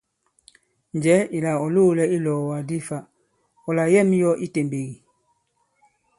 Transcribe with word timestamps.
Njɛ̀ɛ 0.95 1.27
ìlà 1.37 1.51
ɔ̀ 1.63 1.71
loōlɛ 1.75 2.03
i 2.07 2.11
ilɔ̀ɔ̀wàk 2.17 2.63
di 2.69 2.77
fa, 2.87 2.97
ɔ̀ 3.67 3.71
làyɛ᷇m 3.77 4.09
yɔ 4.21 4.31
i 4.37 4.39
itèmbèk 4.45 4.85
ì? 4.93 4.93